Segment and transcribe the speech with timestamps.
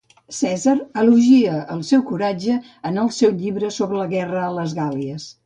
[0.35, 0.71] Cèsar
[1.01, 2.57] elogia el seu coratge
[2.91, 5.31] en el seu llibre sobre la guerra a les Gàl·lies.